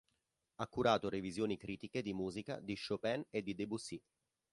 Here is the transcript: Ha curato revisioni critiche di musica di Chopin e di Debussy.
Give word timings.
Ha 0.55 0.67
curato 0.67 1.09
revisioni 1.09 1.57
critiche 1.59 2.01
di 2.01 2.11
musica 2.11 2.59
di 2.59 2.75
Chopin 2.75 3.23
e 3.29 3.43
di 3.43 3.53
Debussy. 3.53 4.01